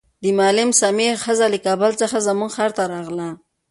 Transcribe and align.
د 0.23 0.25
معلم 0.37 0.69
سمیع 0.81 1.13
ښځه 1.23 1.45
له 1.53 1.59
کابل 1.67 1.91
څخه 2.01 2.17
زموږ 2.27 2.49
ښار 2.55 2.71
ته 2.77 2.83
راغله. 2.93 3.29